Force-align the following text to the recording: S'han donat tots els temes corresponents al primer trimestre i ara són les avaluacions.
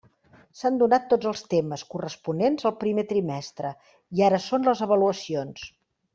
S'han 0.59 0.77
donat 0.83 1.03
tots 1.11 1.29
els 1.31 1.43
temes 1.53 1.83
corresponents 1.91 2.65
al 2.69 2.73
primer 2.85 3.05
trimestre 3.13 3.75
i 4.21 4.25
ara 4.31 4.41
són 4.49 4.67
les 4.71 4.83
avaluacions. 4.89 5.71